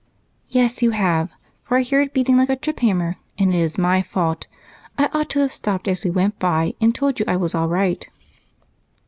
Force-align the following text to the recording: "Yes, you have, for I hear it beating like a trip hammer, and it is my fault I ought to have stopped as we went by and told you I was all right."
"Yes, 0.47 0.81
you 0.81 0.89
have, 0.97 1.29
for 1.61 1.77
I 1.77 1.81
hear 1.83 2.01
it 2.01 2.11
beating 2.11 2.35
like 2.35 2.49
a 2.49 2.55
trip 2.55 2.79
hammer, 2.79 3.17
and 3.37 3.53
it 3.53 3.57
is 3.59 3.77
my 3.77 4.01
fault 4.01 4.47
I 4.97 5.11
ought 5.13 5.29
to 5.29 5.39
have 5.41 5.53
stopped 5.53 5.87
as 5.87 6.03
we 6.03 6.09
went 6.09 6.39
by 6.39 6.73
and 6.81 6.95
told 6.95 7.19
you 7.19 7.25
I 7.27 7.37
was 7.37 7.53
all 7.53 7.67
right." 7.67 8.09